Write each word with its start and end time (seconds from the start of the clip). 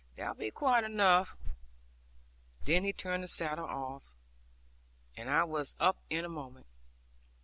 That 0.15 0.29
will 0.29 0.33
be 0.33 0.49
quite 0.49 0.83
enough.' 0.83 1.37
Then 2.65 2.83
he 2.85 2.91
turned 2.91 3.23
the 3.23 3.27
saddle 3.27 3.65
off, 3.65 4.15
and 5.15 5.29
I 5.29 5.43
was 5.43 5.75
up 5.79 5.97
in 6.09 6.25
a 6.25 6.27
moment. 6.27 6.65